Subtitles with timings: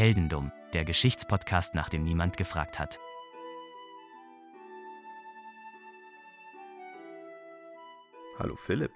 [0.00, 2.98] Heldendum, der Geschichtspodcast, nach dem niemand gefragt hat.
[8.38, 8.92] Hallo Philipp.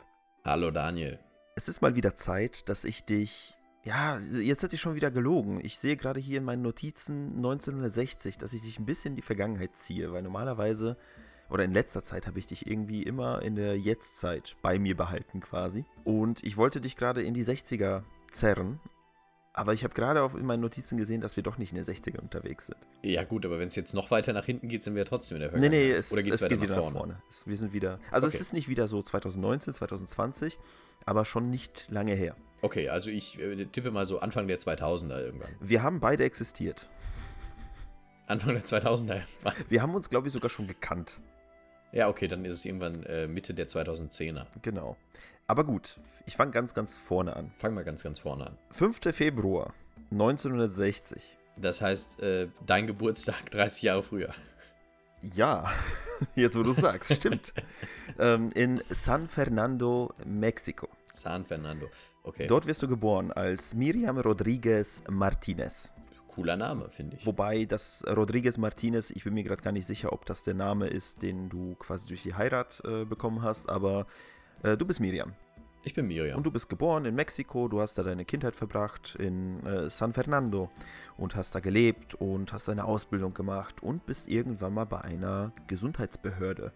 [0.47, 1.19] Hallo Daniel.
[1.57, 3.55] Es ist mal wieder Zeit, dass ich dich.
[3.83, 5.61] Ja, jetzt hätte ich schon wieder gelogen.
[5.63, 9.21] Ich sehe gerade hier in meinen Notizen 1960, dass ich dich ein bisschen in die
[9.21, 10.97] Vergangenheit ziehe, weil normalerweise
[11.51, 15.41] oder in letzter Zeit habe ich dich irgendwie immer in der Jetztzeit bei mir behalten
[15.41, 15.85] quasi.
[16.05, 18.81] Und ich wollte dich gerade in die 60er zerren,
[19.57, 22.19] aber ich habe gerade in meinen Notizen gesehen, dass wir doch nicht in der 60er
[22.19, 22.77] unterwegs sind.
[23.03, 25.43] Ja, gut, aber wenn es jetzt noch weiter nach hinten geht, sind wir trotzdem in
[25.43, 25.81] der Vergangenheit.
[25.81, 26.99] Nee, nee, es, Oder geht's es geht wieder nach vorne.
[26.99, 27.23] vorne.
[27.31, 28.01] Es, wir sind wieder.
[28.11, 28.35] Also, okay.
[28.35, 30.59] es ist nicht wieder so 2019, 2020,
[31.07, 32.35] aber schon nicht lange her.
[32.63, 35.51] Okay, also ich äh, tippe mal so Anfang der 2000er irgendwann.
[35.61, 36.89] Wir haben beide existiert.
[38.27, 39.23] Anfang der 2000er.
[39.69, 41.21] Wir haben uns, glaube ich, sogar schon gekannt.
[41.93, 44.47] Ja, okay, dann ist es irgendwann äh, Mitte der 2010er.
[44.63, 44.97] Genau.
[45.47, 47.51] Aber gut, ich fange ganz, ganz vorne an.
[47.59, 48.59] Fang mal ganz, ganz vorne an.
[48.71, 49.01] 5.
[49.15, 49.75] Februar
[50.11, 51.37] 1960.
[51.57, 54.35] Das heißt, äh, dein Geburtstag 30 Jahre früher.
[55.23, 55.71] Ja,
[56.35, 57.53] jetzt wo du sagst, stimmt.
[58.17, 60.89] Ähm, in San Fernando, Mexiko.
[61.13, 61.89] San Fernando,
[62.23, 62.47] okay.
[62.47, 65.93] Dort wirst du geboren als Miriam Rodriguez Martinez
[66.29, 67.27] cooler Name, finde ich.
[67.27, 70.89] Wobei das Rodriguez Martinez, ich bin mir gerade gar nicht sicher, ob das der Name
[70.89, 74.07] ist, den du quasi durch die Heirat äh, bekommen hast, aber
[74.65, 75.33] äh, du bist Miriam.
[75.85, 76.39] Ich bin Miriam.
[76.39, 80.15] Und du bist geboren in Mexiko, du hast da deine Kindheit verbracht in äh, San
[80.15, 80.71] Fernando
[81.19, 85.53] und hast da gelebt und hast deine Ausbildung gemacht und bist irgendwann mal bei einer
[85.67, 86.73] Gesundheitsbehörde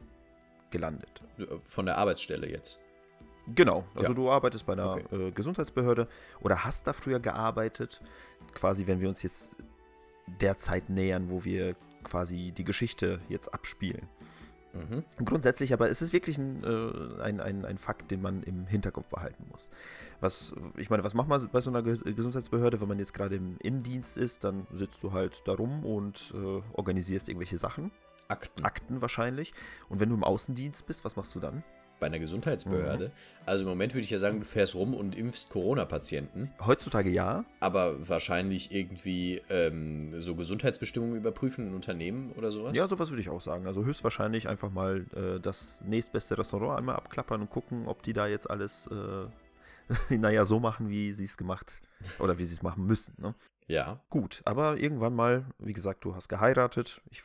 [0.70, 1.22] gelandet.
[1.60, 2.78] Von der Arbeitsstelle jetzt.
[3.54, 4.14] Genau, also ja.
[4.14, 5.28] du arbeitest bei einer okay.
[5.28, 6.06] äh, Gesundheitsbehörde
[6.40, 8.02] oder hast da früher gearbeitet.
[8.52, 9.56] Quasi, wenn wir uns jetzt
[10.42, 14.06] der Zeit nähern, wo wir quasi die Geschichte jetzt abspielen.
[14.78, 15.04] Mhm.
[15.24, 19.08] Grundsätzlich aber ist es wirklich ein, äh, ein, ein, ein Fakt, den man im Hinterkopf
[19.08, 19.70] behalten muss.
[20.20, 23.56] Was, ich meine, was macht man bei so einer Gesundheitsbehörde, wenn man jetzt gerade im
[23.60, 27.90] Innendienst ist, dann sitzt du halt da rum und äh, organisierst irgendwelche Sachen.
[28.28, 28.64] Akten.
[28.64, 29.54] Akten wahrscheinlich.
[29.88, 31.62] Und wenn du im Außendienst bist, was machst du dann?
[31.98, 33.06] Bei einer Gesundheitsbehörde.
[33.06, 33.12] Mhm.
[33.46, 36.50] Also im Moment würde ich ja sagen, du fährst rum und impfst Corona-Patienten.
[36.64, 37.44] Heutzutage ja.
[37.60, 42.74] Aber wahrscheinlich irgendwie ähm, so Gesundheitsbestimmungen überprüfen in Unternehmen oder sowas?
[42.74, 43.66] Ja, sowas würde ich auch sagen.
[43.66, 48.26] Also höchstwahrscheinlich einfach mal äh, das nächstbeste Restaurant einmal abklappern und gucken, ob die da
[48.26, 49.26] jetzt alles, äh,
[50.10, 51.80] naja, so machen, wie sie es gemacht
[52.18, 53.14] oder wie sie es machen müssen.
[53.18, 53.34] Ne?
[53.66, 54.02] Ja.
[54.08, 57.02] Gut, aber irgendwann mal, wie gesagt, du hast geheiratet.
[57.10, 57.22] Ich,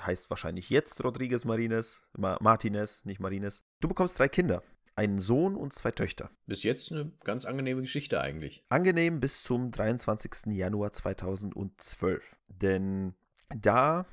[0.00, 3.64] heißt wahrscheinlich jetzt Rodriguez Marines, Ma Martinez, nicht Marines.
[3.80, 4.62] Du bekommst drei Kinder.
[4.94, 6.30] Einen Sohn und zwei Töchter.
[6.46, 8.64] Bis jetzt eine ganz angenehme Geschichte eigentlich.
[8.70, 10.54] Angenehm bis zum 23.
[10.54, 12.36] Januar 2012.
[12.48, 13.14] Denn
[13.54, 14.06] da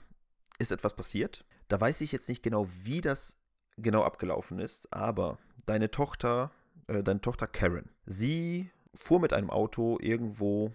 [0.60, 1.46] ist etwas passiert.
[1.70, 3.38] Da weiß ich jetzt nicht genau, wie das
[3.78, 6.52] genau abgelaufen ist, aber deine Tochter,
[6.88, 10.72] äh, deine Tochter Karen, sie fuhr mit einem Auto irgendwo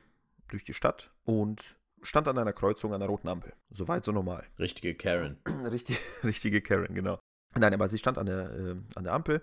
[0.48, 3.52] durch die Stadt und stand an einer Kreuzung an der roten Ampel.
[3.70, 4.44] Soweit so normal.
[4.58, 5.38] Richtige Karen.
[5.70, 7.18] Richtig, richtige Karen, genau.
[7.56, 9.42] Nein, aber sie stand an der, äh, an der Ampel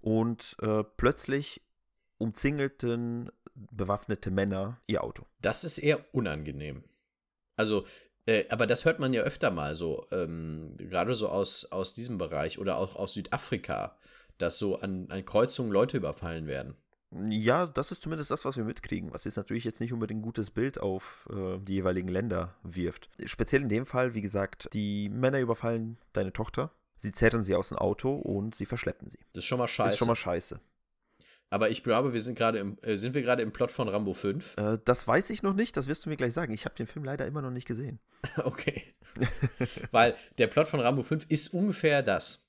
[0.00, 1.62] und äh, plötzlich
[2.18, 5.26] umzingelten bewaffnete Männer ihr Auto.
[5.40, 6.84] Das ist eher unangenehm.
[7.56, 7.84] Also,
[8.26, 12.18] äh, aber das hört man ja öfter mal so, ähm, gerade so aus, aus diesem
[12.18, 13.98] Bereich oder auch aus Südafrika,
[14.42, 16.74] dass so an, an Kreuzungen Leute überfallen werden.
[17.28, 20.24] Ja, das ist zumindest das, was wir mitkriegen, was jetzt natürlich jetzt nicht unbedingt ein
[20.24, 23.10] gutes Bild auf äh, die jeweiligen Länder wirft.
[23.24, 27.68] Speziell in dem Fall, wie gesagt, die Männer überfallen deine Tochter, sie zerren sie aus
[27.68, 29.18] dem Auto und sie verschleppen sie.
[29.34, 29.84] Das ist schon mal scheiße.
[29.84, 30.60] Das ist schon mal scheiße.
[31.50, 34.14] Aber ich glaube, wir sind gerade im, äh, sind wir gerade im Plot von Rambo
[34.14, 34.56] 5?
[34.56, 36.54] Äh, das weiß ich noch nicht, das wirst du mir gleich sagen.
[36.54, 38.00] Ich habe den Film leider immer noch nicht gesehen.
[38.44, 38.94] okay.
[39.90, 42.41] Weil der Plot von Rambo 5 ist ungefähr das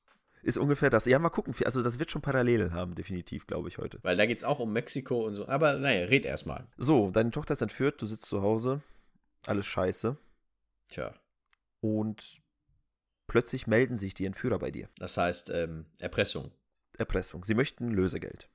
[0.44, 1.06] ist ungefähr das.
[1.06, 1.54] Ja, mal gucken.
[1.66, 4.00] Also, das wird schon Parallelen haben, definitiv, glaube ich, heute.
[4.04, 5.48] Weil da geht es auch um Mexiko und so.
[5.48, 6.68] Aber naja, red erstmal.
[6.78, 8.82] So, deine Tochter ist entführt, du sitzt zu Hause.
[9.46, 10.18] Alles scheiße.
[10.90, 11.14] Tja.
[11.82, 12.42] Und
[13.28, 14.90] plötzlich melden sich die Entführer bei dir.
[14.98, 16.52] Das heißt, ähm, Erpressung.
[16.98, 17.44] Erpressung.
[17.44, 18.50] Sie möchten Lösegeld.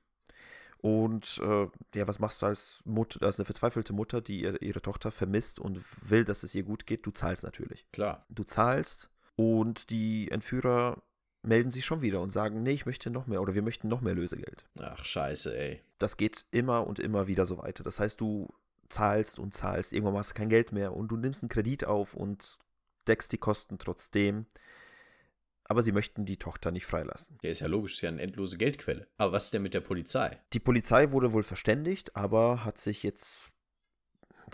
[0.81, 4.81] Und äh, ja, was machst du als Mutter, als eine verzweifelte Mutter, die ihre, ihre
[4.81, 7.05] Tochter vermisst und will, dass es ihr gut geht?
[7.05, 7.85] Du zahlst natürlich.
[7.91, 8.25] Klar.
[8.29, 11.03] Du zahlst und die Entführer
[11.41, 14.01] melden sich schon wieder und sagen, nee, ich möchte noch mehr oder wir möchten noch
[14.01, 14.65] mehr Lösegeld.
[14.79, 15.81] Ach, scheiße, ey.
[15.97, 17.83] Das geht immer und immer wieder so weiter.
[17.83, 18.53] Das heißt, du
[18.89, 22.13] zahlst und zahlst, irgendwann hast du kein Geld mehr und du nimmst einen Kredit auf
[22.13, 22.57] und
[23.07, 24.45] deckst die Kosten trotzdem.
[25.63, 27.37] Aber sie möchten die Tochter nicht freilassen.
[27.43, 29.07] Der ist ja logisch, ist ja eine endlose Geldquelle.
[29.17, 30.39] Aber was ist denn mit der Polizei?
[30.51, 33.51] Die Polizei wurde wohl verständigt, aber hat sich jetzt.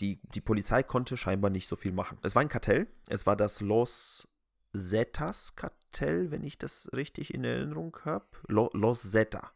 [0.02, 2.18] Die, die Polizei konnte scheinbar nicht so viel machen.
[2.22, 2.88] Es war ein Kartell.
[3.08, 4.28] Es war das Los
[4.76, 8.26] Zetas-Kartell, wenn ich das richtig in Erinnerung habe.
[8.48, 9.52] Lo, Los Zeta.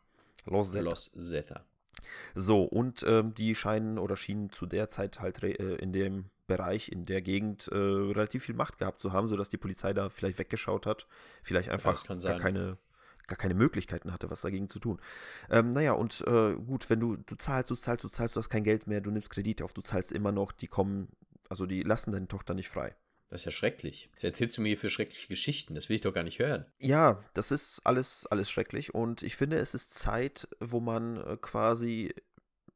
[0.45, 0.83] Los Zeta.
[0.83, 1.65] Los Zeta.
[2.35, 6.91] So, und ähm, die scheinen oder schienen zu der Zeit halt äh, in dem Bereich,
[6.91, 10.39] in der Gegend äh, relativ viel Macht gehabt zu haben, sodass die Polizei da vielleicht
[10.39, 11.07] weggeschaut hat,
[11.43, 12.77] vielleicht einfach ja, gar keine
[13.29, 14.99] gar keine Möglichkeiten hatte, was dagegen zu tun.
[15.51, 18.49] Ähm, naja, und äh, gut, wenn du, du zahlst, du zahlst, du zahlst, du hast
[18.49, 21.09] kein Geld mehr, du nimmst Kredite auf, du zahlst immer noch, die kommen,
[21.47, 22.95] also die lassen deine Tochter nicht frei.
[23.29, 24.09] Das ist ja schrecklich.
[24.15, 25.75] Was erzählst du mir hier für schreckliche Geschichten?
[25.75, 26.65] Das will ich doch gar nicht hören.
[26.79, 28.95] Ja, das ist alles, alles schrecklich.
[28.95, 32.13] Und ich finde, es ist Zeit, wo man äh, quasi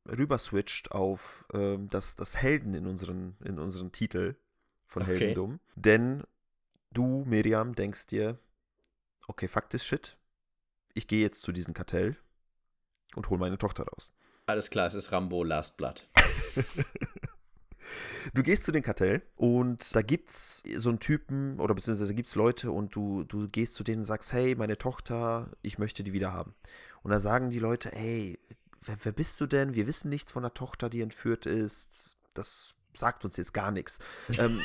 [0.08, 4.36] rüber switcht auf äh, das, das Helden in unseren, in unseren Titel
[4.86, 5.14] von okay.
[5.18, 5.60] Heldendum.
[5.76, 6.24] Denn
[6.92, 8.38] du, Miriam, denkst dir,
[9.28, 10.18] okay, Fakt ist Shit.
[10.94, 12.16] Ich gehe jetzt zu diesem Kartell
[13.16, 14.12] und hole meine Tochter raus.
[14.46, 16.06] Alles klar, es ist Rambo Last Blood.
[18.34, 22.72] Du gehst zu dem Kartell und da gibt's so einen Typen oder beziehungsweise gibt's Leute
[22.72, 26.34] und du, du gehst zu denen und sagst, hey, meine Tochter, ich möchte die wieder
[26.34, 26.54] haben.
[27.02, 28.40] Und da sagen die Leute, hey,
[28.82, 29.76] wer, wer bist du denn?
[29.76, 32.18] Wir wissen nichts von der Tochter, die entführt ist.
[32.34, 34.00] Das sagt uns jetzt gar nichts.
[34.40, 34.60] Ähm,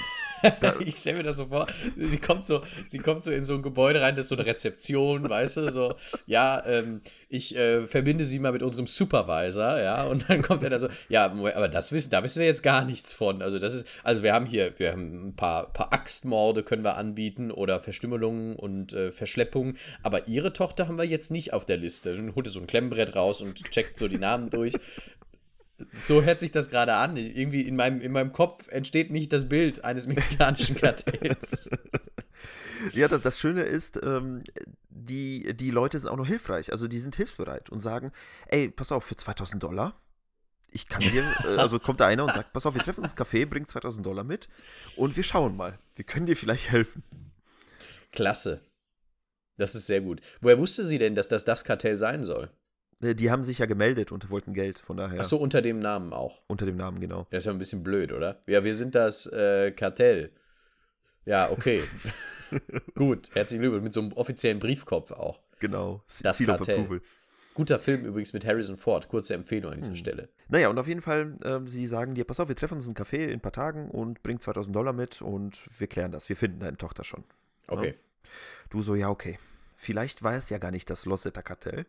[0.84, 1.66] ich stelle mir das so vor,
[1.96, 4.46] sie kommt so, sie kommt so in so ein Gebäude rein, das ist so eine
[4.46, 5.94] Rezeption, weißt du, so,
[6.26, 10.70] ja, ähm, ich äh, verbinde sie mal mit unserem Supervisor, ja, und dann kommt er
[10.70, 13.42] da so, ja, aber das wissen, da wissen wir jetzt gar nichts von.
[13.42, 16.96] Also das ist, also wir haben hier, wir haben ein paar, paar Axtmorde können wir
[16.96, 21.76] anbieten oder Verstümmelungen und äh, Verschleppungen, aber ihre Tochter haben wir jetzt nicht auf der
[21.76, 22.14] Liste.
[22.14, 24.74] Dann holt er so ein Klemmbrett raus und checkt so die Namen durch.
[25.96, 27.16] So hört sich das gerade an.
[27.16, 31.70] Irgendwie in meinem, in meinem Kopf entsteht nicht das Bild eines mexikanischen Kartells.
[32.92, 34.42] ja, das, das Schöne ist, ähm,
[34.88, 36.72] die, die Leute sind auch noch hilfreich.
[36.72, 38.12] Also die sind hilfsbereit und sagen,
[38.48, 39.94] ey, pass auf, für 2000 Dollar,
[40.70, 43.16] ich kann dir, äh, also kommt da einer und sagt, pass auf, wir treffen uns
[43.16, 44.48] Café, bring 2000 Dollar mit
[44.96, 45.78] und wir schauen mal.
[45.94, 47.02] Wir können dir vielleicht helfen.
[48.12, 48.60] Klasse.
[49.56, 50.20] Das ist sehr gut.
[50.40, 52.50] Woher wusste sie denn, dass das das Kartell sein soll?
[53.00, 55.20] Äh, die haben sich ja gemeldet und wollten Geld, von daher.
[55.20, 56.42] Ach so, unter dem Namen auch.
[56.46, 57.26] Unter dem Namen, genau.
[57.30, 58.40] Das ist ja ein bisschen blöd, oder?
[58.46, 60.32] Ja, wir sind das äh, Kartell.
[61.24, 61.82] Ja, okay.
[62.94, 63.84] Gut, herzlichen Glückwunsch.
[63.84, 65.40] Mit so einem offiziellen Briefkopf auch.
[65.58, 66.02] Genau.
[66.22, 66.76] Das Seal Kartell.
[66.76, 67.02] of Approval.
[67.54, 69.08] Guter Film übrigens mit Harrison Ford.
[69.08, 69.96] Kurze Empfehlung an dieser hm.
[69.96, 70.28] Stelle.
[70.48, 72.92] Naja, und auf jeden Fall, äh, sie sagen dir, pass auf, wir treffen uns in
[72.92, 76.28] ein Café in ein paar Tagen und bring 2000 Dollar mit und wir klären das.
[76.28, 77.24] Wir finden deine Tochter schon.
[77.66, 77.88] Okay.
[77.88, 78.30] Ja?
[78.70, 79.38] Du so, ja, okay.
[79.74, 81.86] Vielleicht war es ja gar nicht das Lossetter Kartell,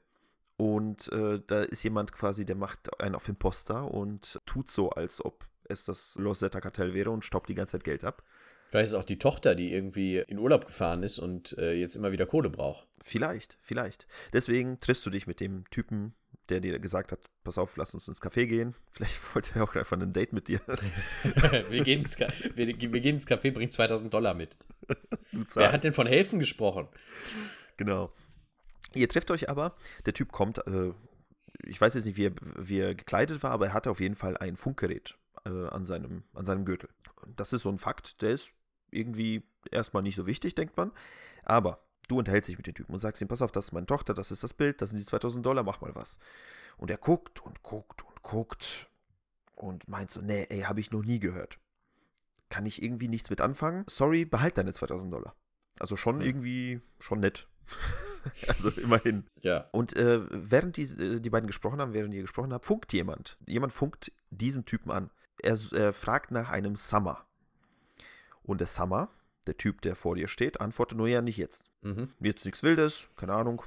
[0.60, 5.24] und äh, da ist jemand quasi, der macht einen auf Imposter und tut so, als
[5.24, 8.24] ob es das Losetta Kartell wäre und staubt die ganze Zeit Geld ab.
[8.70, 11.96] Vielleicht ist es auch die Tochter, die irgendwie in Urlaub gefahren ist und äh, jetzt
[11.96, 12.86] immer wieder Kohle braucht.
[13.02, 14.06] Vielleicht, vielleicht.
[14.34, 16.14] Deswegen triffst du dich mit dem Typen,
[16.50, 18.76] der dir gesagt hat, pass auf, lass uns ins Café gehen.
[18.92, 20.60] Vielleicht wollte er auch einfach ein Date mit dir.
[21.70, 24.58] wir, gehen ins wir, wir, gehen ins Café, bring 2000 Dollar mit.
[25.54, 26.90] Wer hat denn von helfen gesprochen?
[27.78, 28.12] Genau.
[28.94, 29.76] Ihr trefft euch aber,
[30.06, 30.94] der Typ kommt, äh,
[31.64, 34.16] ich weiß jetzt nicht, wie er, wie er, gekleidet war, aber er hatte auf jeden
[34.16, 36.90] Fall ein Funkgerät äh, an, seinem, an seinem Gürtel.
[37.36, 38.54] Das ist so ein Fakt, der ist
[38.92, 40.92] irgendwie erstmal nicht so wichtig, denkt man.
[41.44, 43.86] Aber du unterhältst dich mit dem Typen und sagst ihm, pass auf, das ist meine
[43.86, 46.20] Tochter, das ist das Bild, das sind die 2000 Dollar, mach mal was.
[46.78, 48.90] Und er guckt und guckt und guckt
[49.56, 51.60] und meint so, nee, ey, habe ich noch nie gehört.
[52.50, 53.84] Kann ich irgendwie nichts mit anfangen?
[53.88, 55.36] Sorry, behalt deine 2000 Dollar.
[55.80, 56.26] Also schon hm.
[56.26, 57.48] irgendwie, schon nett.
[58.48, 59.26] also immerhin.
[59.42, 59.68] Ja.
[59.72, 63.38] Und äh, während die, äh, die beiden gesprochen haben, während ihr gesprochen habt, funkt jemand.
[63.46, 65.10] Jemand funkt diesen Typen an.
[65.42, 67.26] Er, er fragt nach einem Summer.
[68.44, 69.10] Und der Summer,
[69.48, 71.64] der Typ, der vor dir steht, antwortet nur ja nicht jetzt.
[71.82, 72.14] Mhm.
[72.20, 73.64] Jetzt nichts Wildes, keine Ahnung.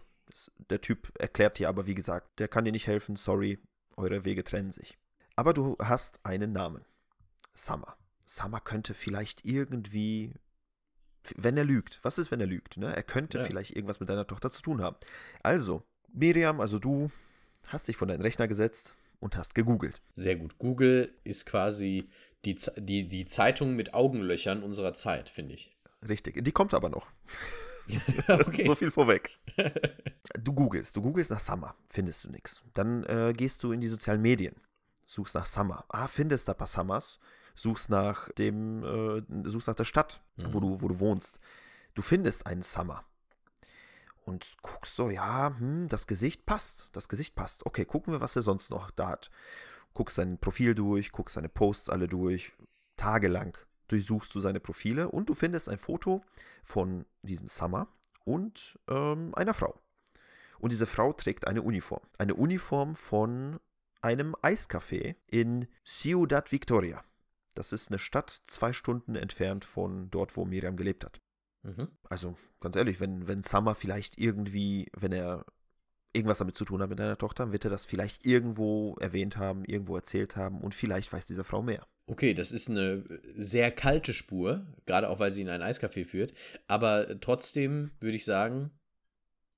[0.71, 3.59] Der Typ erklärt dir aber, wie gesagt, der kann dir nicht helfen, sorry,
[3.97, 4.99] eure Wege trennen sich.
[5.37, 6.85] Aber du hast einen Namen.
[7.55, 7.97] Summer.
[8.25, 10.35] Summer könnte vielleicht irgendwie
[11.37, 12.01] wenn er lügt.
[12.03, 12.77] Was ist, wenn er lügt?
[12.77, 12.95] Ne?
[12.95, 13.45] Er könnte ja.
[13.45, 14.97] vielleicht irgendwas mit deiner Tochter zu tun haben.
[15.43, 17.11] Also, Miriam, also du
[17.69, 20.03] hast dich von deinem Rechner gesetzt und hast gegoogelt.
[20.15, 20.59] Sehr gut.
[20.59, 22.09] Google ist quasi
[22.45, 25.75] die, die, die Zeitung mit Augenlöchern unserer Zeit, finde ich.
[26.07, 26.43] Richtig.
[26.45, 27.09] Die kommt aber noch.
[28.29, 28.65] okay.
[28.67, 29.31] so viel vorweg.
[30.41, 32.65] Du googelst, du googelst nach Summer, findest du nichts.
[32.75, 34.57] Dann äh, gehst du in die sozialen Medien,
[35.07, 35.85] suchst nach Summer.
[35.89, 37.19] Ah, findest da ein paar Summers
[37.55, 40.55] suchst nach dem, äh, suchst nach der Stadt, mhm.
[40.55, 41.41] wo, du, wo du wohnst.
[41.95, 43.05] Du findest einen Summer.
[44.25, 46.91] Und guckst so, ja, hm, das Gesicht passt.
[46.93, 47.67] Das Gesicht passt.
[47.67, 49.31] Okay, gucken wir, was er sonst noch da hat.
[49.95, 52.53] Guckst sein Profil durch, guckst seine Posts alle durch.
[52.97, 53.57] Tagelang
[53.89, 56.23] durchsuchst du seine Profile und du findest ein Foto
[56.63, 57.89] von diesem Summer
[58.25, 59.79] und ähm, einer Frau.
[60.59, 62.03] Und diese Frau trägt eine Uniform.
[62.19, 63.59] Eine Uniform von
[64.01, 67.03] einem Eiscafé in Ciudad Victoria.
[67.55, 71.21] Das ist eine Stadt zwei Stunden entfernt von dort, wo Miriam gelebt hat.
[71.63, 71.89] Mhm.
[72.09, 75.45] Also, ganz ehrlich, wenn, wenn Summer vielleicht irgendwie, wenn er
[76.13, 79.65] irgendwas damit zu tun hat mit deiner Tochter, wird er das vielleicht irgendwo erwähnt haben,
[79.65, 81.87] irgendwo erzählt haben und vielleicht weiß diese Frau mehr.
[82.07, 83.05] Okay, das ist eine
[83.37, 86.35] sehr kalte Spur, gerade auch weil sie in ein Eiscafé führt.
[86.67, 88.71] Aber trotzdem würde ich sagen,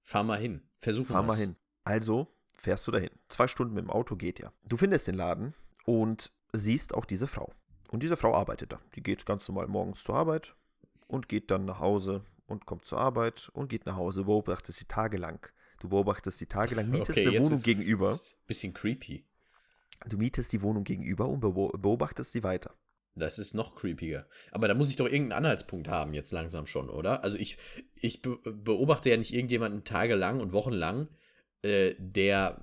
[0.02, 0.62] fahr mal hin.
[0.78, 1.56] Versuch Fahr mal hin.
[1.84, 3.10] Also fährst du dahin.
[3.28, 4.52] Zwei Stunden mit dem Auto geht ja.
[4.64, 5.54] Du findest den Laden
[5.86, 7.52] und siehst auch diese Frau.
[7.90, 8.80] Und diese Frau arbeitet da.
[8.96, 10.54] Die geht ganz normal morgens zur Arbeit
[11.06, 14.86] und geht dann nach Hause und kommt zur Arbeit und geht nach Hause, beobachtet sie
[14.86, 15.46] tagelang.
[15.80, 18.08] Du beobachtest sie tagelang, mietest Okay, eine Wohnung gegenüber.
[18.08, 19.26] Das ist ein bisschen creepy.
[20.08, 22.74] Du mietest die Wohnung gegenüber und beo- beobachtest sie weiter.
[23.16, 24.26] Das ist noch creepiger.
[24.50, 27.22] Aber da muss ich doch irgendeinen Anhaltspunkt haben, jetzt langsam schon, oder?
[27.22, 27.58] Also ich,
[27.94, 31.08] ich be beobachte ja nicht irgendjemanden tagelang und wochenlang,
[31.62, 32.60] äh, der,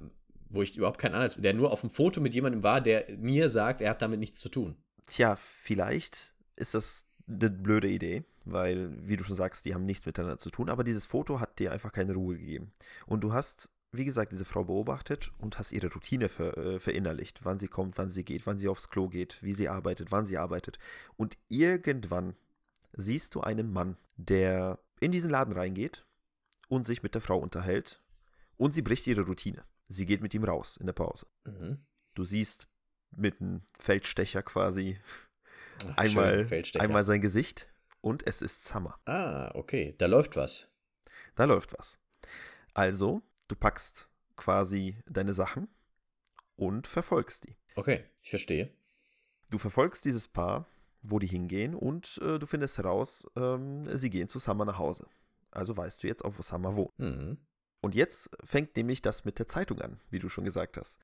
[0.49, 3.49] wo ich überhaupt keinen Anhaltspunkt, der nur auf dem Foto mit jemandem war, der mir
[3.49, 4.75] sagt, er hat damit nichts zu tun.
[5.07, 10.05] Tja, vielleicht ist das eine blöde Idee, weil, wie du schon sagst, die haben nichts
[10.05, 12.71] miteinander zu tun, aber dieses Foto hat dir einfach keine Ruhe gegeben.
[13.05, 17.43] Und du hast, wie gesagt, diese Frau beobachtet und hast ihre Routine ver, äh, verinnerlicht,
[17.43, 20.25] wann sie kommt, wann sie geht, wann sie aufs Klo geht, wie sie arbeitet, wann
[20.25, 20.79] sie arbeitet.
[21.17, 22.35] Und irgendwann
[22.93, 26.05] siehst du einen Mann, der in diesen Laden reingeht
[26.67, 28.01] und sich mit der Frau unterhält
[28.57, 29.63] und sie bricht ihre Routine.
[29.87, 31.25] Sie geht mit ihm raus in der Pause.
[31.45, 31.79] Mhm.
[32.13, 32.67] Du siehst
[33.11, 34.99] mit einem Feldstecher quasi
[35.87, 36.83] Ach, einmal, schön, Feldstecher.
[36.83, 37.69] einmal sein Gesicht
[38.01, 38.99] und es ist Summer.
[39.05, 40.69] Ah, okay, da läuft was.
[41.35, 41.99] Da läuft was.
[42.73, 45.67] Also, du packst quasi deine Sachen
[46.55, 47.55] und verfolgst die.
[47.75, 48.73] Okay, ich verstehe.
[49.49, 50.67] Du verfolgst dieses Paar,
[51.03, 55.07] wo die hingehen und äh, du findest heraus, ähm, sie gehen zu Summer nach Hause.
[55.51, 56.97] Also weißt du jetzt auch, wo Summer wohnt.
[56.97, 57.37] Mhm.
[57.81, 60.99] Und jetzt fängt nämlich das mit der Zeitung an, wie du schon gesagt hast.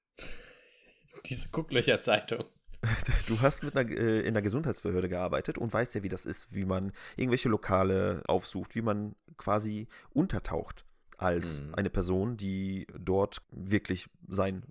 [1.30, 2.46] Diese Gucklöcher-Zeitung.
[3.28, 6.54] Du hast mit einer, äh, in der Gesundheitsbehörde gearbeitet und weißt ja, wie das ist,
[6.54, 10.86] wie man irgendwelche Lokale aufsucht, wie man quasi untertaucht
[11.18, 11.76] als Mhm.
[11.76, 14.64] eine Person, die dort wirklich sein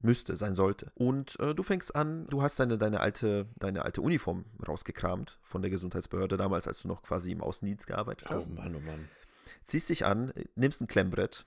[0.00, 0.92] müsste, sein sollte.
[0.94, 5.60] Und äh, du fängst an, du hast deine, deine, alte, deine alte Uniform rausgekramt von
[5.60, 8.50] der Gesundheitsbehörde damals, als du noch quasi im Außendienst gearbeitet Oh hast.
[8.54, 9.08] Mann, oh Mann.
[9.64, 11.44] Ziehst dich an, nimmst ein Klemmbrett,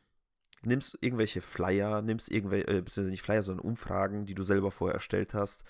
[0.63, 4.95] nimmst irgendwelche Flyer, nimmst irgendwelche, äh, beziehungsweise nicht Flyer, sondern Umfragen, die du selber vorher
[4.95, 5.63] erstellt hast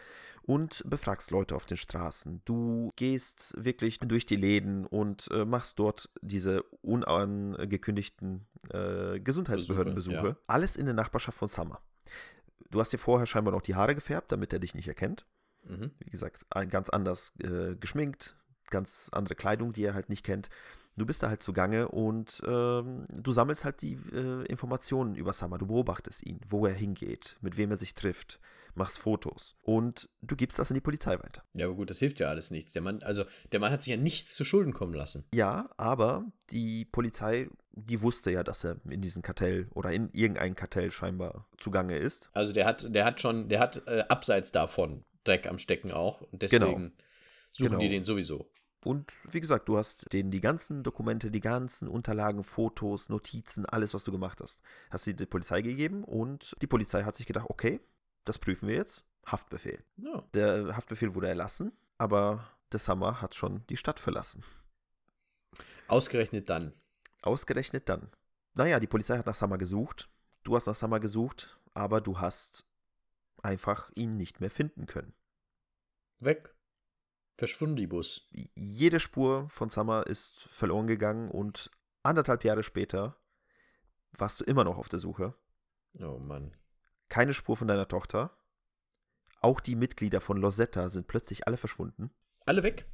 [0.44, 2.42] und befragst Leute auf den Straßen.
[2.46, 10.16] Du gehst wirklich durch die Läden und äh, machst dort diese unangekündigten äh, Gesundheitsbehördenbesuche.
[10.16, 10.44] Besuche, ja.
[10.48, 11.82] Alles in der Nachbarschaft von Summer.
[12.70, 15.26] Du hast dir vorher scheinbar noch die Haare gefärbt, damit er dich nicht erkennt.
[15.64, 15.92] Mhm.
[16.00, 18.36] Wie gesagt, ganz anders äh, geschminkt,
[18.70, 20.50] ganz andere Kleidung, die er halt nicht kennt.
[21.02, 25.58] Du bist da halt zugange und ähm, du sammelst halt die äh, Informationen über Summer.
[25.58, 28.40] Du beobachtest ihn, wo er hingeht, mit wem er sich trifft,
[28.76, 31.44] machst Fotos und du gibst das an die Polizei weiter.
[31.56, 32.74] Ja, aber gut, das hilft ja alles nichts.
[32.74, 35.26] Der Mann, also der Mann hat sich ja nichts zu Schulden kommen lassen.
[35.34, 40.54] Ja, aber die Polizei, die wusste ja, dass er in diesem Kartell oder in irgendein
[40.54, 42.30] Kartell scheinbar zugange ist.
[42.34, 46.22] Also der hat, der hat schon, der hat äh, abseits davon Dreck am Stecken auch.
[46.22, 46.94] Und deswegen
[47.52, 47.80] suchen Genau.
[47.80, 48.51] die den sowieso.
[48.84, 53.94] Und wie gesagt, du hast denen die ganzen Dokumente, die ganzen Unterlagen, Fotos, Notizen, alles,
[53.94, 57.46] was du gemacht hast, hast sie der Polizei gegeben und die Polizei hat sich gedacht,
[57.50, 57.80] okay,
[58.26, 59.06] das prüfen wir jetzt.
[59.26, 59.84] Haftbefehl.
[59.98, 60.24] Ja.
[60.34, 64.44] Der Haftbefehl wurde erlassen, aber der Summer hat schon die Stadt verlassen.
[65.88, 66.74] Ausgerechnet dann.
[67.22, 68.10] Ausgerechnet dann.
[68.56, 70.10] Naja, die Polizei hat nach Summer gesucht.
[70.44, 72.66] Du hast nach Summer gesucht, aber du hast
[73.44, 75.14] einfach ihn nicht mehr finden können.
[76.20, 76.54] Weg.
[77.42, 78.30] Verschwundibus.
[78.56, 81.72] Jede Spur von Summer ist verloren gegangen und
[82.04, 83.18] anderthalb Jahre später
[84.16, 85.34] warst du immer noch auf der Suche.
[86.00, 86.56] Oh Mann.
[87.10, 88.38] Keine Spur von deiner Tochter.
[89.40, 92.12] Auch die Mitglieder von Losetta sind plötzlich alle verschwunden.
[92.46, 92.86] Alle weg.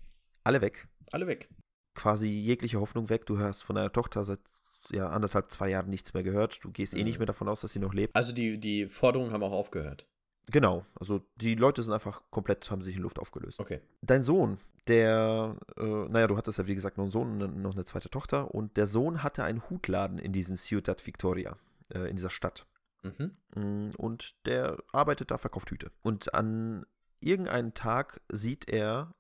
[0.45, 0.87] Alle weg.
[1.11, 1.49] Alle weg.
[1.93, 3.25] Quasi jegliche Hoffnung weg.
[3.25, 4.39] Du hörst von deiner Tochter seit
[4.91, 6.63] ja, anderthalb, zwei Jahren nichts mehr gehört.
[6.63, 7.03] Du gehst eh Mhm.
[7.03, 8.15] nicht mehr davon aus, dass sie noch lebt.
[8.15, 10.07] Also die, die Forderungen haben auch aufgehört.
[10.51, 10.85] Genau.
[10.95, 13.59] Also die Leute sind einfach komplett, haben sich in Luft aufgelöst.
[13.59, 13.81] Okay.
[14.01, 17.73] Dein Sohn, der, äh, naja, du hattest ja wie gesagt noch einen Sohn und noch
[17.73, 18.53] eine zweite Tochter.
[18.53, 21.57] Und der Sohn hatte einen Hutladen in diesem Ciudad Victoria,
[21.93, 22.65] äh, in dieser Stadt.
[23.03, 23.37] Mhm.
[23.55, 25.91] Mm, Und der arbeitet da, verkauft Hüte.
[26.01, 26.85] Und an
[27.19, 29.13] irgendeinem Tag sieht er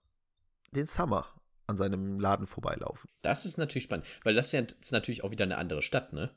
[0.71, 1.27] den Summer
[1.67, 3.09] an seinem Laden vorbeilaufen.
[3.21, 6.33] Das ist natürlich spannend, weil das ist natürlich auch wieder eine andere Stadt, ne?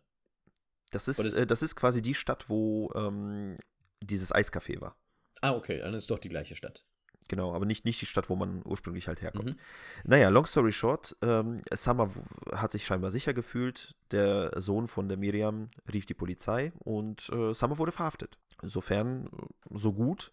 [0.91, 3.55] Das ist, äh, das ist quasi die Stadt, wo ähm,
[4.01, 4.97] dieses Eiscafé war.
[5.41, 6.85] Ah, okay, dann ist es doch die gleiche Stadt.
[7.31, 9.51] Genau, aber nicht, nicht die Stadt, wo man ursprünglich halt herkommt.
[9.51, 9.57] Mhm.
[10.03, 12.11] Naja, long story short, ähm, Summer
[12.53, 13.95] hat sich scheinbar sicher gefühlt.
[14.11, 18.37] Der Sohn von der Miriam rief die Polizei und äh, Summer wurde verhaftet.
[18.63, 20.33] Insofern äh, so gut.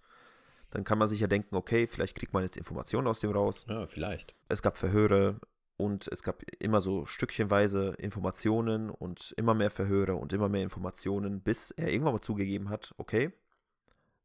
[0.72, 3.68] Dann kann man sich ja denken, okay, vielleicht kriegt man jetzt Informationen aus dem raus.
[3.70, 4.34] Ja, vielleicht.
[4.50, 5.40] Es gab Verhöre
[5.78, 11.42] und es gab immer so stückchenweise Informationen und immer mehr Verhöre und immer mehr Informationen,
[11.42, 13.32] bis er irgendwann mal zugegeben hat, okay,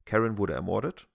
[0.05, 1.09] Karen wurde ermordet.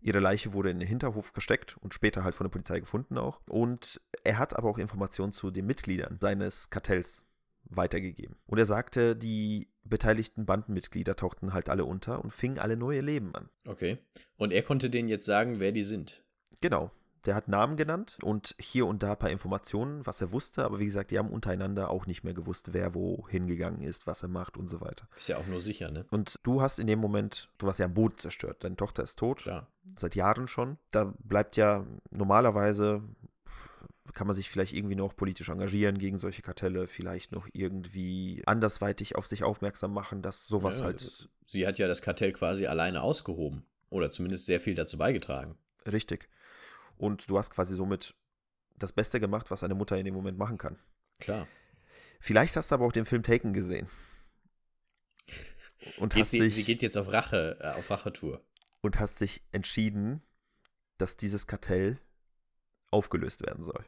[0.00, 3.40] Ihre Leiche wurde in den Hinterhof gesteckt und später halt von der Polizei gefunden auch.
[3.48, 7.26] Und er hat aber auch Informationen zu den Mitgliedern seines Kartells
[7.64, 8.36] weitergegeben.
[8.46, 13.34] Und er sagte, die beteiligten Bandenmitglieder tauchten halt alle unter und fingen alle neue Leben
[13.34, 13.48] an.
[13.66, 13.98] Okay.
[14.36, 16.22] Und er konnte denen jetzt sagen, wer die sind.
[16.60, 16.90] Genau.
[17.26, 20.78] Der hat Namen genannt und hier und da ein paar Informationen, was er wusste, aber
[20.78, 24.28] wie gesagt, die haben untereinander auch nicht mehr gewusst, wer wo hingegangen ist, was er
[24.28, 25.08] macht und so weiter.
[25.18, 26.06] Ist ja auch nur sicher, ne?
[26.10, 28.62] Und du hast in dem Moment, du warst ja am Boden zerstört.
[28.62, 29.44] Deine Tochter ist tot.
[29.44, 29.66] Ja.
[29.96, 30.78] Seit Jahren schon.
[30.90, 33.02] Da bleibt ja normalerweise
[34.12, 39.16] kann man sich vielleicht irgendwie noch politisch engagieren gegen solche Kartelle, vielleicht noch irgendwie andersweitig
[39.16, 41.28] auf sich aufmerksam machen, dass sowas ja, halt.
[41.46, 45.56] Sie hat ja das Kartell quasi alleine ausgehoben oder zumindest sehr viel dazu beigetragen.
[45.86, 46.28] Richtig.
[46.96, 48.14] Und du hast quasi somit
[48.76, 50.78] das Beste gemacht, was eine Mutter in dem Moment machen kann.
[51.18, 51.46] Klar.
[52.20, 53.88] Vielleicht hast du aber auch den Film Taken gesehen.
[55.98, 58.44] Und geht hast sie, dich, sie geht jetzt auf Rache, äh, auf Rachetour.
[58.80, 60.22] Und hast dich entschieden,
[60.98, 62.00] dass dieses Kartell
[62.90, 63.84] aufgelöst werden soll.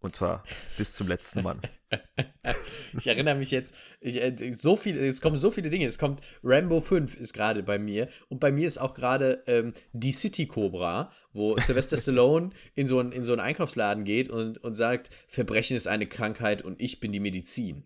[0.00, 0.44] Und zwar
[0.78, 1.60] bis zum letzten Mann.
[2.96, 5.84] ich erinnere mich jetzt, ich, äh, so viel, es kommen so viele Dinge.
[5.84, 9.74] Es kommt Rambo 5 ist gerade bei mir und bei mir ist auch gerade ähm,
[9.92, 14.56] die City Cobra, wo Sylvester Stallone in so, ein, in so einen Einkaufsladen geht und,
[14.64, 17.84] und sagt, Verbrechen ist eine Krankheit und ich bin die Medizin.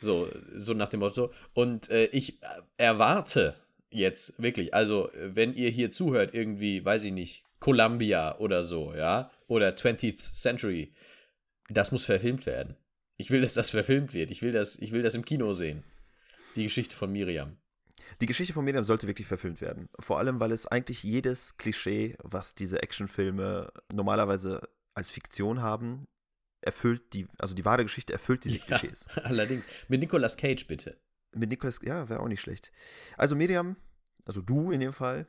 [0.00, 1.30] So, so nach dem Motto.
[1.52, 2.40] Und äh, ich
[2.78, 3.54] erwarte
[3.90, 9.30] jetzt wirklich, also wenn ihr hier zuhört, irgendwie, weiß ich nicht, Columbia oder so, ja,
[9.46, 10.90] oder 20th Century,
[11.70, 12.76] das muss verfilmt werden.
[13.16, 14.30] Ich will, dass das verfilmt wird.
[14.30, 15.84] Ich will das, ich will das im Kino sehen.
[16.56, 17.58] Die Geschichte von Miriam.
[18.20, 19.88] Die Geschichte von Miriam sollte wirklich verfilmt werden.
[19.98, 26.06] Vor allem, weil es eigentlich jedes Klischee, was diese Actionfilme normalerweise als Fiktion haben,
[26.62, 29.06] erfüllt die, also die wahre Geschichte erfüllt diese ja, Klischees.
[29.22, 29.66] Allerdings.
[29.88, 30.98] Mit Nicolas Cage bitte.
[31.32, 32.72] Mit Nicolas, ja, wäre auch nicht schlecht.
[33.16, 33.76] Also Miriam,
[34.24, 35.26] also du in dem Fall,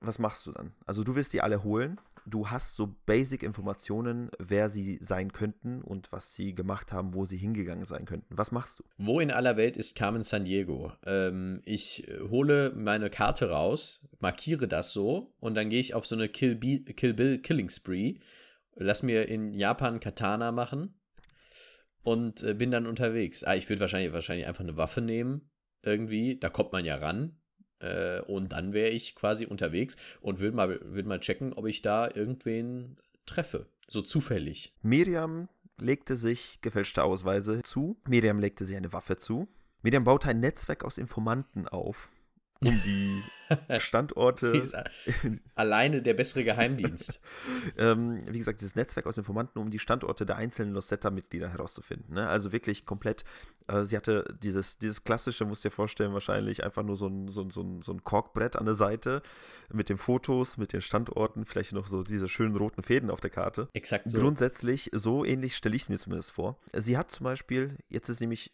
[0.00, 0.74] was machst du dann?
[0.86, 6.12] Also du wirst die alle holen du hast so Basic-Informationen, wer sie sein könnten und
[6.12, 8.36] was sie gemacht haben, wo sie hingegangen sein könnten.
[8.36, 8.84] Was machst du?
[8.98, 10.92] Wo in aller Welt ist Carmen San Diego?
[11.04, 16.14] Ähm, ich hole meine Karte raus, markiere das so und dann gehe ich auf so
[16.14, 18.18] eine Kill, Be Kill Bill Killing Spree,
[18.76, 20.94] lass mir in Japan Katana machen
[22.02, 23.44] und äh, bin dann unterwegs.
[23.44, 25.50] Ah, ich würde wahrscheinlich, wahrscheinlich einfach eine Waffe nehmen,
[25.82, 26.38] irgendwie.
[26.38, 27.36] Da kommt man ja ran.
[27.80, 31.82] Äh, und dann wäre ich quasi unterwegs und würde mal, würd mal checken, ob ich
[31.82, 33.66] da irgendwen treffe.
[33.88, 34.72] So zufällig.
[34.82, 37.96] Miriam legte sich gefälschte Ausweise zu.
[38.06, 39.48] Miriam legte sich eine Waffe zu.
[39.82, 42.10] Miriam baute ein Netzwerk aus Informanten auf,
[42.64, 43.22] um die
[43.78, 44.50] Standorte.
[44.50, 44.76] Sie ist
[45.54, 47.20] alleine der bessere Geheimdienst.
[47.78, 52.14] ähm, wie gesagt, dieses Netzwerk aus Informanten, um die Standorte der einzelnen Losetta-Mitglieder herauszufinden.
[52.14, 52.28] Ne?
[52.28, 53.24] Also wirklich komplett.
[53.68, 57.28] Äh, sie hatte dieses, dieses klassische, musst du dir vorstellen, wahrscheinlich einfach nur so ein,
[57.28, 59.22] so, ein, so, ein, so ein Korkbrett an der Seite
[59.72, 63.30] mit den Fotos, mit den Standorten, vielleicht noch so diese schönen roten Fäden auf der
[63.30, 63.68] Karte.
[63.72, 64.18] Exakt so.
[64.18, 66.58] Grundsätzlich, so ähnlich stelle ich es mir zumindest vor.
[66.74, 68.52] Sie hat zum Beispiel, jetzt ist nämlich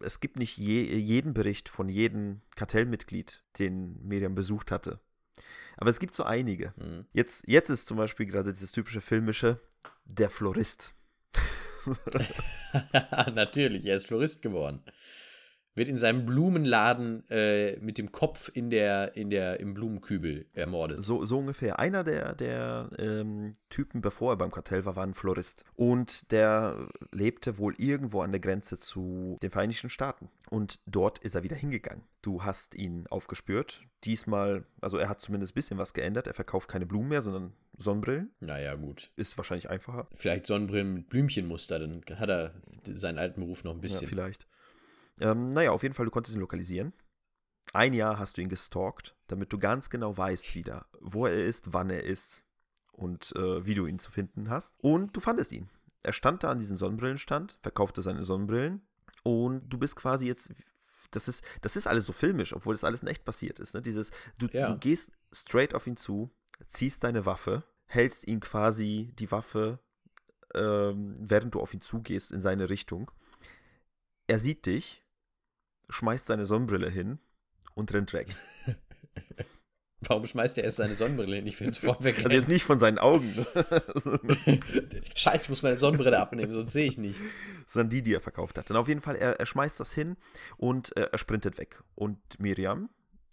[0.00, 5.00] es gibt nicht je, jeden Bericht von jedem Kartellmitglied, den Miriam besucht hatte.
[5.76, 6.74] Aber es gibt so einige.
[6.76, 7.06] Mhm.
[7.12, 9.60] Jetzt, jetzt ist zum Beispiel gerade dieses typische filmische
[10.04, 10.94] Der Florist.
[13.34, 14.82] Natürlich, er ist Florist geworden
[15.78, 21.02] wird in seinem Blumenladen äh, mit dem Kopf in der, in der, im Blumenkübel ermordet.
[21.02, 21.78] So, so ungefähr.
[21.78, 25.64] Einer der, der ähm, Typen, bevor er beim Kartell war, war ein Florist.
[25.76, 30.28] Und der lebte wohl irgendwo an der Grenze zu den Vereinigten Staaten.
[30.50, 32.02] Und dort ist er wieder hingegangen.
[32.22, 33.82] Du hast ihn aufgespürt.
[34.04, 36.26] Diesmal, also er hat zumindest ein bisschen was geändert.
[36.26, 38.30] Er verkauft keine Blumen mehr, sondern Sonnenbrillen.
[38.40, 39.10] Naja, gut.
[39.16, 40.08] Ist wahrscheinlich einfacher.
[40.14, 44.02] Vielleicht Sonnenbrillen mit Blümchenmuster, dann hat er seinen alten Beruf noch ein bisschen.
[44.02, 44.46] Ja, vielleicht.
[45.20, 46.92] Ähm, naja, auf jeden Fall, du konntest ihn lokalisieren.
[47.72, 51.72] Ein Jahr hast du ihn gestalkt, damit du ganz genau weißt wieder, wo er ist,
[51.72, 52.42] wann er ist
[52.92, 54.74] und äh, wie du ihn zu finden hast.
[54.78, 55.68] Und du fandest ihn.
[56.02, 58.82] Er stand da an diesem Sonnenbrillenstand, verkaufte seine Sonnenbrillen
[59.22, 60.52] und du bist quasi jetzt
[61.10, 63.74] das ist, das ist alles so filmisch, obwohl das alles in echt passiert ist.
[63.74, 63.82] Ne?
[63.82, 64.70] Dieses, du, ja.
[64.70, 66.30] du gehst straight auf ihn zu,
[66.68, 69.78] ziehst deine Waffe, hältst ihn quasi die Waffe,
[70.54, 73.10] ähm, während du auf ihn zugehst, in seine Richtung.
[74.26, 75.02] Er sieht dich,
[75.88, 77.18] schmeißt seine Sonnenbrille hin
[77.74, 78.36] und rennt weg.
[80.00, 81.46] Warum schmeißt er erst seine Sonnenbrille hin?
[81.46, 82.18] Ich will sofort weg.
[82.18, 83.34] Also jetzt nicht von seinen Augen.
[85.14, 87.34] Scheiße, ich muss meine Sonnenbrille abnehmen, sonst sehe ich nichts.
[87.66, 88.70] Sondern die, die er verkauft hat.
[88.70, 90.16] Dann auf jeden Fall, er, er schmeißt das hin
[90.56, 91.82] und äh, er sprintet weg.
[91.96, 92.90] Und Miriam,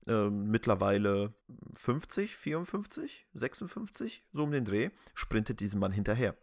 [0.07, 1.35] äh, mittlerweile
[1.73, 6.35] 50, 54, 56, so um den Dreh, sprintet diesem Mann hinterher.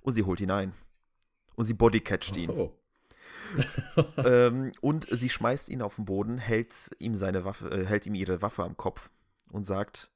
[0.00, 0.72] und sie holt ihn ein.
[1.54, 2.50] Und sie bodycatcht ihn.
[2.50, 2.77] Oh.
[4.24, 8.14] ähm, und sie schmeißt ihn auf den Boden, hält ihm seine Waffe, äh, hält ihm
[8.14, 9.10] ihre Waffe am Kopf
[9.50, 10.10] und sagt,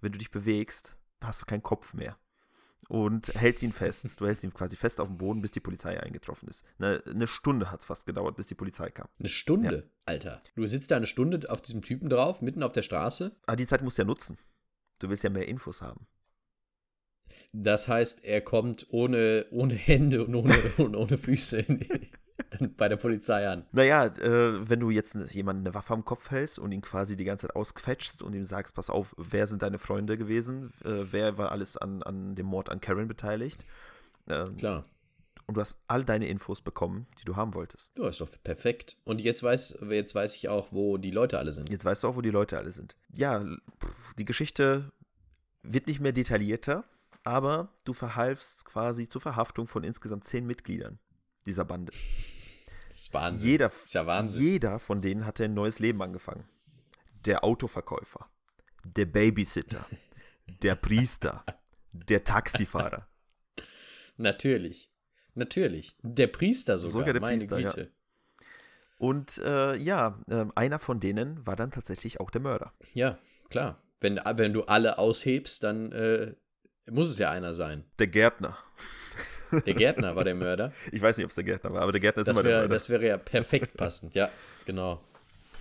[0.00, 2.18] wenn du dich bewegst, hast du keinen Kopf mehr.
[2.88, 4.20] Und hält ihn fest.
[4.20, 6.64] Du hältst ihn quasi fest auf dem Boden, bis die Polizei eingetroffen ist.
[6.78, 9.08] Eine, eine Stunde hat es fast gedauert, bis die Polizei kam.
[9.18, 9.76] Eine Stunde?
[9.76, 9.82] Ja.
[10.04, 10.42] Alter.
[10.56, 13.36] Du sitzt da eine Stunde auf diesem Typen drauf, mitten auf der Straße?
[13.44, 14.36] Aber ah, die Zeit musst du ja nutzen.
[14.98, 16.06] Du willst ja mehr Infos haben.
[17.52, 22.10] Das heißt, er kommt ohne, ohne Hände und ohne, und ohne Füße in die,
[22.50, 23.64] dann bei der Polizei an.
[23.72, 27.24] Naja, äh, wenn du jetzt jemanden eine Waffe am Kopf hältst und ihn quasi die
[27.24, 31.38] ganze Zeit ausquetschst und ihm sagst, pass auf, wer sind deine Freunde gewesen, äh, wer
[31.38, 33.64] war alles an, an dem Mord an Karen beteiligt.
[34.28, 34.82] Ähm, Klar.
[35.46, 37.92] Und du hast all deine Infos bekommen, die du haben wolltest.
[37.98, 38.96] Du ist doch perfekt.
[39.04, 41.68] Und jetzt weiß, jetzt weiß ich auch, wo die Leute alle sind.
[41.68, 42.96] Jetzt weißt du auch, wo die Leute alle sind.
[43.12, 43.44] Ja,
[44.18, 44.92] die Geschichte
[45.62, 46.84] wird nicht mehr detaillierter
[47.24, 50.98] aber du verhalfst quasi zur Verhaftung von insgesamt zehn Mitgliedern
[51.46, 51.92] dieser Bande.
[52.88, 53.48] Das ist Wahnsinn.
[53.48, 54.42] Jeder, das ist ja Wahnsinn.
[54.42, 56.48] Jeder von denen hatte ein neues Leben angefangen.
[57.24, 58.28] Der Autoverkäufer,
[58.84, 59.86] der Babysitter,
[60.62, 61.44] der Priester,
[61.92, 63.08] der Taxifahrer.
[64.16, 64.90] Natürlich.
[65.34, 65.96] Natürlich.
[66.02, 66.92] Der Priester sogar.
[66.92, 67.80] Sogar der meine Priester, Güte.
[67.80, 68.46] Ja.
[68.98, 72.72] Und äh, ja, äh, einer von denen war dann tatsächlich auch der Mörder.
[72.94, 73.18] Ja,
[73.50, 73.82] klar.
[74.00, 76.34] Wenn, wenn du alle aushebst, dann äh,
[76.90, 77.84] muss es ja einer sein.
[77.98, 78.58] Der Gärtner.
[79.52, 80.72] Der Gärtner war der Mörder.
[80.92, 82.50] Ich weiß nicht, ob es der Gärtner war, aber der Gärtner ist das immer wär,
[82.50, 82.74] der Mörder.
[82.74, 84.30] Das wäre ja perfekt passend, ja,
[84.64, 85.00] genau.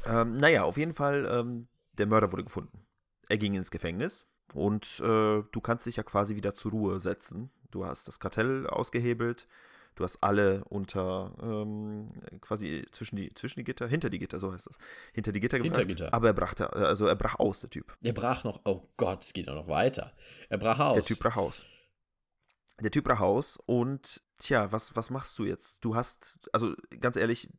[0.05, 2.85] Ähm, naja, auf jeden Fall, ähm, der Mörder wurde gefunden.
[3.29, 7.51] Er ging ins Gefängnis und äh, du kannst dich ja quasi wieder zur Ruhe setzen.
[7.69, 9.47] Du hast das Kartell ausgehebelt,
[9.95, 12.07] Du hast alle unter ähm,
[12.39, 14.77] quasi zwischen die, zwischen die Gitter, hinter die Gitter, so heißt das.
[15.13, 15.77] Hinter die Gitter gebracht.
[15.79, 16.13] Hinter Gitter.
[16.13, 17.95] Aber er brachte, also er brach aus, der Typ.
[18.01, 20.13] Er brach noch, oh Gott, es geht auch noch weiter.
[20.47, 20.95] Er brach aus.
[20.95, 21.65] Der Typ brach aus.
[22.81, 25.85] Der Typ brach aus und tja, was, was machst du jetzt?
[25.85, 27.49] Du hast, also ganz ehrlich,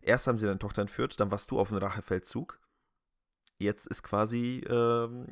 [0.00, 2.60] erst haben sie deine Tochter entführt, dann warst du auf dem Rachefeldzug.
[3.58, 5.26] Jetzt ist quasi ähm,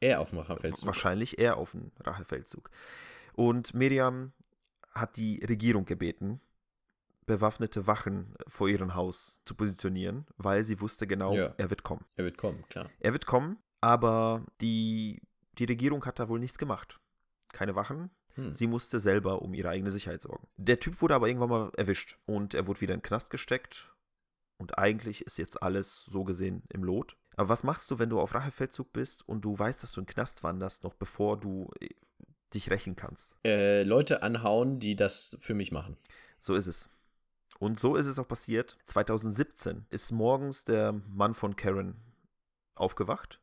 [0.00, 0.86] er auf dem Rachefeldzug.
[0.86, 2.70] Wahrscheinlich er auf dem Rachefeldzug.
[3.34, 4.32] Und Miriam
[4.92, 6.40] hat die Regierung gebeten,
[7.26, 11.54] bewaffnete Wachen vor ihrem Haus zu positionieren, weil sie wusste genau, ja.
[11.58, 12.04] er wird kommen.
[12.16, 12.90] Er wird kommen, klar.
[12.98, 15.22] Er wird kommen, aber die,
[15.58, 16.98] die Regierung hat da wohl nichts gemacht.
[17.52, 18.10] Keine Wachen.
[18.34, 18.54] Hm.
[18.54, 20.46] Sie musste selber um ihre eigene Sicherheit sorgen.
[20.56, 23.92] Der Typ wurde aber irgendwann mal erwischt und er wurde wieder in den Knast gesteckt.
[24.58, 27.16] Und eigentlich ist jetzt alles so gesehen im Lot.
[27.36, 30.06] Aber was machst du, wenn du auf Rachefeldzug bist und du weißt, dass du in
[30.06, 31.70] den Knast wanderst, noch bevor du
[32.52, 33.36] dich rächen kannst.
[33.44, 35.96] Äh, Leute anhauen, die das für mich machen.
[36.40, 36.90] So ist es.
[37.58, 38.76] Und so ist es auch passiert.
[38.86, 41.96] 2017 ist morgens der Mann von Karen
[42.74, 43.40] aufgewacht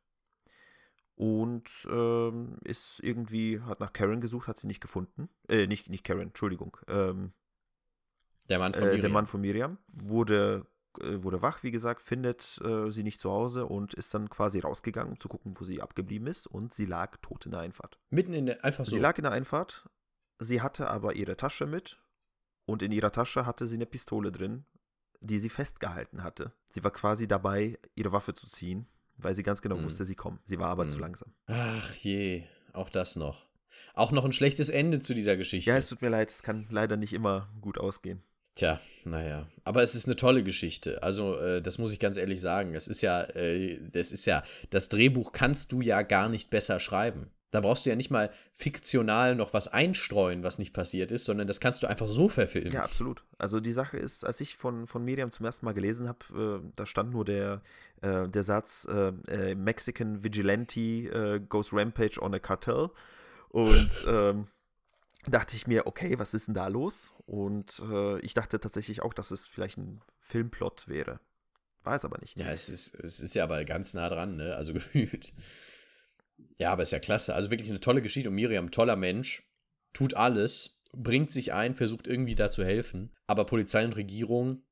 [1.17, 5.29] und ähm, ist irgendwie, hat nach Karen gesucht, hat sie nicht gefunden.
[5.49, 6.77] Äh, nicht, nicht Karen, Entschuldigung.
[6.87, 7.33] Ähm,
[8.49, 8.97] der Mann von Miriam.
[8.97, 10.67] Äh, der Mann von Miriam wurde
[11.01, 14.59] äh, wurde wach, wie gesagt, findet äh, sie nicht zu Hause und ist dann quasi
[14.59, 16.47] rausgegangen, um zu gucken, wo sie abgeblieben ist.
[16.47, 17.99] Und sie lag tot in der Einfahrt.
[18.09, 18.87] Mitten in der Einfahrt?
[18.87, 18.95] so.
[18.95, 19.89] Sie lag in der Einfahrt.
[20.39, 21.99] Sie hatte aber ihre Tasche mit.
[22.65, 24.65] Und in ihrer Tasche hatte sie eine Pistole drin,
[25.21, 26.51] die sie festgehalten hatte.
[26.69, 29.85] Sie war quasi dabei, ihre Waffe zu ziehen, weil sie ganz genau mhm.
[29.85, 30.39] wusste, sie kommt.
[30.45, 30.89] Sie war aber mhm.
[30.89, 31.33] zu langsam.
[31.47, 33.45] Ach je, auch das noch.
[33.93, 35.71] Auch noch ein schlechtes Ende zu dieser Geschichte.
[35.71, 38.21] Ja, es tut mir leid, es kann leider nicht immer gut ausgehen.
[38.57, 39.47] Tja, naja.
[39.65, 41.03] Aber es ist eine tolle Geschichte.
[41.03, 42.73] Also, äh, das muss ich ganz ehrlich sagen.
[42.73, 46.79] Es ist ja, äh, das ist ja, das Drehbuch kannst du ja gar nicht besser
[46.79, 47.29] schreiben.
[47.51, 51.47] Da brauchst du ja nicht mal fiktional noch was einstreuen, was nicht passiert ist, sondern
[51.47, 52.73] das kannst du einfach so verfilmen.
[52.73, 53.23] Ja, absolut.
[53.37, 56.71] Also die Sache ist, als ich von, von Miriam zum ersten Mal gelesen habe, äh,
[56.75, 57.61] da stand nur der,
[58.01, 62.89] äh, der Satz äh, äh Mexican Vigilante äh, goes rampage on a cartel.
[63.49, 64.47] Und ähm,
[65.25, 67.11] dachte ich mir, okay, was ist denn da los?
[67.25, 71.21] Und äh, ich dachte tatsächlich auch, dass es vielleicht ein Filmplot wäre.
[71.83, 72.35] War es aber nicht.
[72.35, 74.55] Ja, es ist, es ist ja aber ganz nah dran, ne?
[74.55, 75.33] Also gefühlt.
[76.57, 77.35] Ja, aber ist ja klasse.
[77.35, 78.29] Also wirklich eine tolle Geschichte.
[78.29, 79.43] Und Miriam, toller Mensch,
[79.93, 83.11] tut alles, bringt sich ein, versucht irgendwie da zu helfen.
[83.27, 84.63] Aber Polizei und Regierung,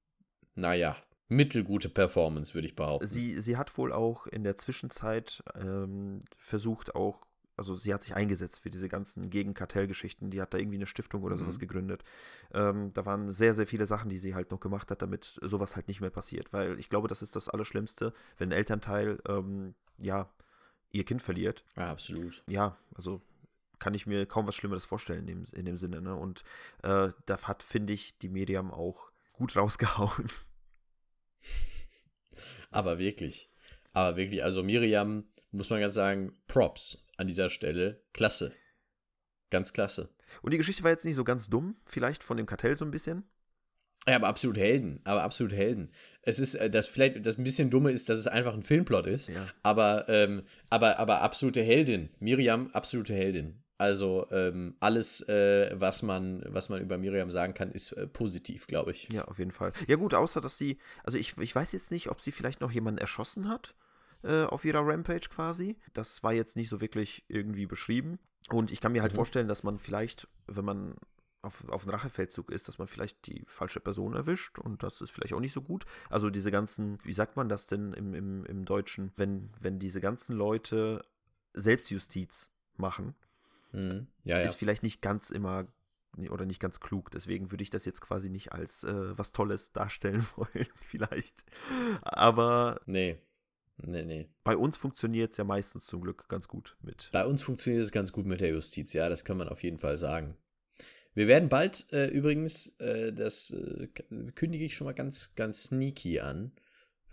[0.56, 0.98] naja,
[1.28, 3.08] mittelgute Performance, würde ich behaupten.
[3.08, 7.22] Sie, sie hat wohl auch in der Zwischenzeit ähm, versucht, auch
[7.58, 11.24] also sie hat sich eingesetzt für diese ganzen Gegenkartellgeschichten, die hat da irgendwie eine Stiftung
[11.24, 11.62] oder sowas mhm.
[11.62, 12.04] gegründet.
[12.54, 15.76] Ähm, da waren sehr, sehr viele Sachen, die sie halt noch gemacht hat, damit sowas
[15.76, 16.52] halt nicht mehr passiert.
[16.52, 20.30] Weil ich glaube, das ist das Allerschlimmste, wenn ein Elternteil, ähm, ja,
[20.96, 21.64] ihr Kind verliert.
[21.76, 22.42] Ja, absolut.
[22.50, 23.22] Ja, also
[23.80, 26.02] kann ich mir kaum was Schlimmeres vorstellen in dem, in dem Sinne.
[26.02, 26.16] Ne?
[26.16, 26.44] Und
[26.84, 30.30] äh, da hat, finde ich, die Medium auch gut rausgehauen.
[32.72, 33.50] Aber wirklich.
[33.94, 38.02] Aber wirklich, also Miriam, muss man ganz sagen, Props an dieser Stelle.
[38.14, 38.54] Klasse.
[39.50, 40.10] Ganz klasse.
[40.42, 42.92] Und die Geschichte war jetzt nicht so ganz dumm, vielleicht von dem Kartell so ein
[42.92, 43.24] bisschen.
[44.08, 45.00] Ja, aber absolut Helden.
[45.04, 45.90] Aber absolut Helden.
[46.22, 49.08] Es ist, äh, das vielleicht, das ein bisschen Dumme ist, dass es einfach ein Filmplot
[49.08, 49.30] ist.
[49.30, 49.48] Ja.
[49.64, 52.10] Aber, ähm, aber, aber absolute Heldin.
[52.20, 53.62] Miriam, absolute Heldin.
[53.78, 58.68] Also ähm, alles, äh, was, man, was man über Miriam sagen kann, ist äh, positiv,
[58.68, 59.10] glaube ich.
[59.12, 59.74] Ja, auf jeden Fall.
[59.88, 62.72] Ja gut, außer dass die, also ich, ich weiß jetzt nicht, ob sie vielleicht noch
[62.72, 63.76] jemanden erschossen hat
[64.24, 65.78] äh, auf ihrer Rampage quasi.
[65.94, 68.18] Das war jetzt nicht so wirklich irgendwie beschrieben.
[68.50, 69.18] Und ich kann mir halt mhm.
[69.18, 70.96] vorstellen, dass man vielleicht, wenn man
[71.46, 75.12] auf, auf einen Rachefeldzug ist, dass man vielleicht die falsche Person erwischt und das ist
[75.12, 75.86] vielleicht auch nicht so gut.
[76.10, 80.02] Also diese ganzen, wie sagt man das denn im, im, im Deutschen, wenn, wenn diese
[80.02, 81.06] ganzen Leute
[81.54, 83.16] Selbstjustiz machen,
[83.72, 84.08] mhm.
[84.24, 85.68] ja, ist vielleicht nicht ganz immer
[86.30, 87.12] oder nicht ganz klug.
[87.12, 91.46] Deswegen würde ich das jetzt quasi nicht als äh, was Tolles darstellen wollen, vielleicht.
[92.02, 92.80] Aber.
[92.86, 93.20] Nee.
[93.78, 94.30] Nee, nee.
[94.46, 97.10] Bei uns funktioniert es ja meistens zum Glück ganz gut mit.
[97.12, 99.80] Bei uns funktioniert es ganz gut mit der Justiz, ja, das kann man auf jeden
[99.80, 100.38] Fall sagen.
[101.16, 103.88] Wir werden bald äh, übrigens, äh, das äh,
[104.36, 106.52] kündige ich schon mal ganz, ganz sneaky an,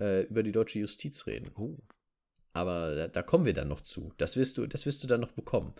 [0.00, 1.50] äh, über die deutsche Justiz reden.
[1.54, 1.78] Oh.
[2.52, 4.12] Aber da, da, kommen wir dann noch zu.
[4.18, 5.72] Das wirst du, das wirst du dann noch bekommen.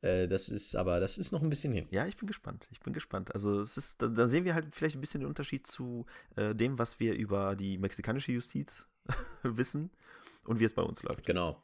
[0.00, 1.86] Äh, das ist aber, das ist noch ein bisschen hin.
[1.90, 2.68] Ja, ich bin gespannt.
[2.72, 3.32] Ich bin gespannt.
[3.32, 6.56] Also es ist, da, da sehen wir halt vielleicht ein bisschen den Unterschied zu äh,
[6.56, 8.88] dem, was wir über die mexikanische Justiz
[9.44, 9.90] wissen
[10.44, 11.24] und wie es bei uns läuft.
[11.24, 11.62] Genau.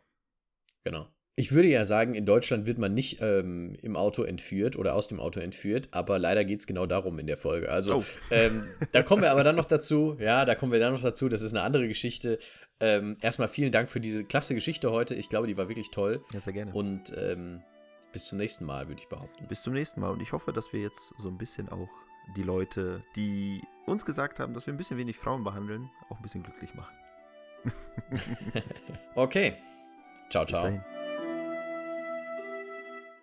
[0.84, 1.08] Genau.
[1.36, 5.08] Ich würde ja sagen, in Deutschland wird man nicht ähm, im Auto entführt oder aus
[5.08, 7.70] dem Auto entführt, aber leider geht es genau darum in der Folge.
[7.70, 8.04] Also oh.
[8.30, 10.16] ähm, da kommen wir aber dann noch dazu.
[10.20, 11.28] Ja, da kommen wir dann noch dazu.
[11.28, 12.38] Das ist eine andere Geschichte.
[12.78, 15.16] Ähm, erstmal vielen Dank für diese klasse Geschichte heute.
[15.16, 16.22] Ich glaube, die war wirklich toll.
[16.32, 16.72] Ja, sehr gerne.
[16.72, 17.62] Und ähm,
[18.12, 19.48] bis zum nächsten Mal, würde ich behaupten.
[19.48, 20.10] Bis zum nächsten Mal.
[20.10, 21.88] Und ich hoffe, dass wir jetzt so ein bisschen auch
[22.36, 26.22] die Leute, die uns gesagt haben, dass wir ein bisschen wenig Frauen behandeln, auch ein
[26.22, 26.94] bisschen glücklich machen.
[29.16, 29.54] okay.
[30.30, 30.80] Ciao, ciao.